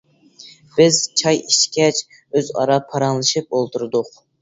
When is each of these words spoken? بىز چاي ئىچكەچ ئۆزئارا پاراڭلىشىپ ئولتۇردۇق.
بىز 0.77 0.97
چاي 1.21 1.43
ئىچكەچ 1.43 2.01
ئۆزئارا 2.11 2.81
پاراڭلىشىپ 2.91 3.57
ئولتۇردۇق. 3.61 4.15